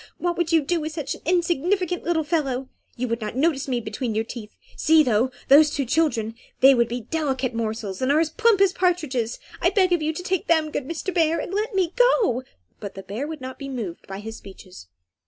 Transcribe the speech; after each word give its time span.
What 0.17 0.35
would 0.35 0.51
you 0.51 0.61
do 0.61 0.79
with 0.81 0.93
such 0.93 1.13
an 1.13 1.21
insignificant 1.25 2.03
little 2.03 2.23
fellow? 2.23 2.69
You 2.97 3.07
would 3.07 3.21
not 3.21 3.35
notice 3.35 3.67
me 3.67 3.79
between 3.79 4.15
your 4.15 4.23
teeth. 4.23 4.55
See, 4.75 5.03
though, 5.03 5.29
those 5.47 5.69
two 5.69 5.85
children, 5.85 6.33
they 6.59 6.73
would 6.73 6.87
be 6.87 7.01
delicate 7.01 7.53
morsels, 7.53 8.01
and 8.01 8.11
are 8.11 8.19
as 8.19 8.31
plump 8.31 8.61
as 8.61 8.73
partridges; 8.73 9.37
I 9.61 9.69
beg 9.69 9.93
of 9.93 10.01
you 10.01 10.11
to 10.11 10.23
take 10.23 10.47
them, 10.47 10.71
good 10.71 10.87
Mr. 10.87 11.13
Bear, 11.13 11.37
and 11.39 11.53
let 11.53 11.75
me 11.75 11.93
go." 11.95 12.41
But 12.79 12.95
the 12.95 13.03
bear 13.03 13.27
would 13.27 13.41
not 13.41 13.59
be 13.59 13.69
moved 13.69 14.07
by 14.07 14.21
his 14.21 14.37
speeches. 14.37 14.87